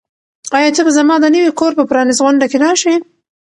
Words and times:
آیا 0.55 0.69
ته 0.75 0.81
به 0.85 0.91
زما 0.97 1.15
د 1.21 1.25
نوي 1.35 1.51
کور 1.59 1.71
په 1.77 1.83
پرانیستغونډه 1.89 2.45
کې 2.51 2.57
راشې؟ 2.65 2.95